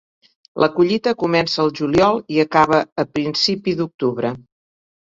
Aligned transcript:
La 0.63 0.69
collita 0.77 1.13
comença 1.25 1.61
el 1.65 1.71
juliol 1.81 2.19
i 2.39 2.43
acaba 2.47 2.83
a 3.05 3.09
principi 3.21 3.79
d'octubre. 3.85 4.35